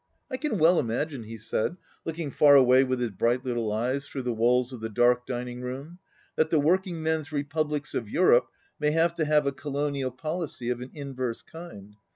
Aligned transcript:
I 0.31 0.37
can 0.37 0.57
well 0.57 0.79
imagine," 0.79 1.25
he 1.25 1.37
said, 1.37 1.77
looking 2.05 2.31
far 2.31 2.55
away 2.55 2.83
with 2.83 2.99
his 2.99 3.11
bright 3.11 3.45
little 3.45 3.71
eyes 3.71 4.07
through 4.07 4.23
the 4.23 4.33
walls 4.33 4.73
of 4.73 4.79
the 4.79 4.89
dark 4.89 5.27
dining 5.27 5.61
room, 5.61 5.99
"'that 6.37 6.49
the 6.49 6.59
work 6.59 6.87
ing 6.87 7.03
men's 7.03 7.31
republics 7.31 7.93
of 7.93 8.09
Europe 8.09 8.47
may 8.79 8.89
have 8.89 9.13
to 9.13 9.25
have 9.25 9.45
a 9.45 9.51
colonial 9.51 10.09
policy 10.09 10.69
of 10.69 10.81
an 10.81 10.89
inverse 10.95 11.43
kind. 11.43 11.97